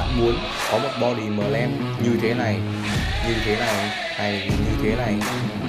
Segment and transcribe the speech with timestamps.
[0.00, 0.38] bạn muốn
[0.70, 1.70] có một body MLM
[2.04, 2.56] như thế này,
[3.28, 5.14] như thế này, hay như thế này.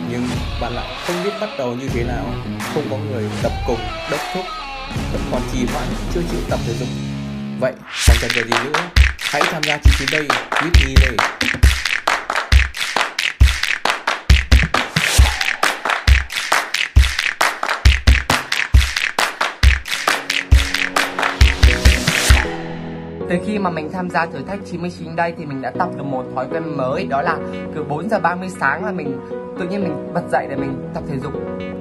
[0.09, 0.27] Nhưng
[0.61, 2.25] bạn lại không biết bắt đầu như thế nào.
[2.73, 3.79] Không có người tập cùng,
[4.11, 4.45] đốc thúc
[5.11, 6.87] vẫn còn trì hoãn chưa chịu tập thể dục.
[7.59, 7.73] Vậy
[8.07, 8.79] còn chờ gì nữa.
[9.19, 11.40] Hãy tham gia chương trình đây, with me đây.
[23.31, 26.03] Từ khi mà mình tham gia thử thách 99 đây thì mình đã tập được
[26.03, 27.37] một thói quen mới đó là
[27.75, 29.19] cứ 4 giờ 30 sáng là mình
[29.59, 31.33] tự nhiên mình bật dậy để mình tập thể dục.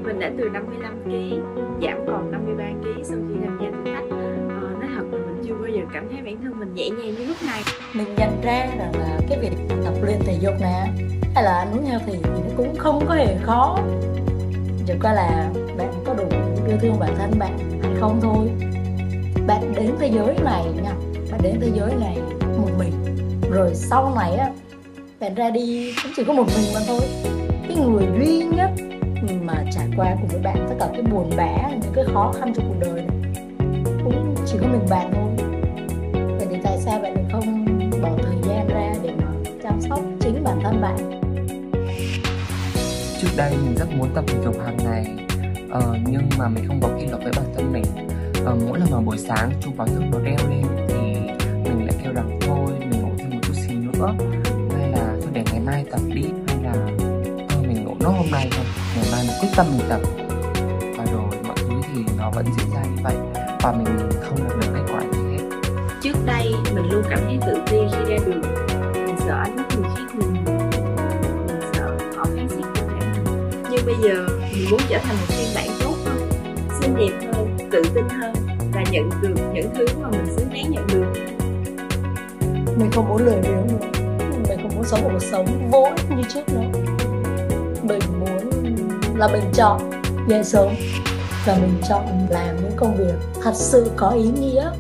[0.05, 1.11] Mình đã từ 55 kg
[1.83, 4.05] giảm còn 53 kg sau khi tham gia thử thách.
[4.61, 7.15] Ờ, nói thật là mình chưa bao giờ cảm thấy bản thân mình nhẹ nhàng
[7.15, 7.63] như lúc này.
[7.95, 9.53] mình nhận ra rằng là cái việc
[9.85, 10.87] tập luyện thể dục nè
[11.35, 13.79] hay là ăn uống healthy thì nó cũng không có hề khó
[14.87, 16.25] chỉ qua là bạn có đủ
[16.69, 18.51] yêu thương bản thân bạn hay không thôi
[19.47, 22.19] bạn đến thế giới này nha bạn đến thế giới này
[22.59, 22.93] một mình.
[23.51, 24.51] Rồi sau này á
[25.21, 27.01] bạn ra đi cũng chỉ có một mình mà thôi.
[27.69, 28.71] Cái người duy nhất
[29.43, 32.53] mà trải qua cùng với bạn tất cả cái buồn bã những cái khó khăn
[32.57, 33.17] trong cuộc đời này
[34.05, 35.47] cũng chỉ có mình bạn thôi.
[36.39, 37.67] Vậy thì tại sao bạn lại không
[38.03, 41.21] bỏ thời gian ra để mà chăm sóc chính bản thân bạn?
[43.21, 45.07] Trước đây mình rất muốn tập thể dục hàng ngày
[45.71, 47.85] ờ, nhưng mà mình không có kỷ luật với bản thân mình.
[48.45, 50.80] Ờ, mỗi lần vào buổi sáng chuông báo thức nó reo lên.
[54.01, 54.15] Nữa
[54.79, 56.73] hay là thôi để ngày mai tập đi hay là
[57.49, 58.65] thôi mình ngủ nốt hôm nay thôi
[58.97, 60.01] ngày mai mình quyết tâm mình tập
[60.99, 63.17] và rồi mọi thứ thì nó vẫn diễn ra như vậy
[63.63, 65.51] và mình không đạt được kết quả gì hết
[66.03, 68.43] Trước đây mình luôn cảm thấy tự ti khi ra đường.
[69.07, 70.71] Mình sợ ánh mắt người khác nhìn mình.
[71.47, 73.51] Mình sợ họ phán xét cơ thể mình.
[73.71, 76.29] Nhưng bây giờ mình muốn trở thành một phiên bản tốt hơn,
[76.81, 78.35] xinh đẹp hơn, tự tin hơn
[78.75, 81.40] và nhận được những thứ mà mình xứng đáng nhận được
[82.81, 83.87] mình không muốn lười biếng nữa.
[84.49, 86.81] Mình không muốn sống một cuộc sống vô ích như trước nữa.
[87.83, 88.51] Mình muốn
[89.17, 89.91] là mình chọn
[90.29, 90.69] dậy sớm
[91.47, 94.71] và mình chọn làm những công việc thật sự có ý nghĩa.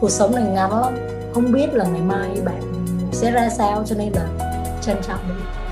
[0.00, 0.94] Cuộc sống này ngắn lắm.
[1.34, 2.62] Không biết là ngày mai bạn
[3.12, 4.26] sẽ ra sao, cho nên là
[4.80, 5.63] trân trọng đi.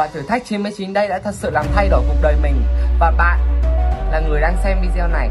[0.00, 2.62] Và thử thách 99 đây đã thật sự làm thay đổi cuộc đời mình
[3.00, 3.38] và bạn
[4.12, 5.30] là người đang xem video này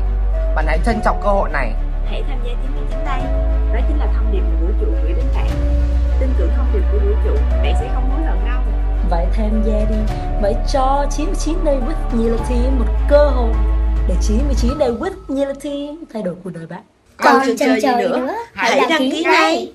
[0.56, 1.74] bạn hãy trân trọng cơ hội này
[2.06, 3.20] Hãy tham gia 99 đây.
[3.74, 5.48] Đó chính là thông điệp của vũ trụ gửi đến bạn.
[6.20, 8.62] Tin tưởng thông điệp của vũ trụ, bạn sẽ không hối hận đâu.
[9.10, 13.54] vậy tham gia đi vậy cho 99 day with Nility một cơ hội
[14.08, 16.82] để 99 day with Nility thay đổi cuộc đời bạn
[17.18, 18.36] Còn chần chờ gì nữa?
[18.54, 19.74] Hãy đăng ký ngay.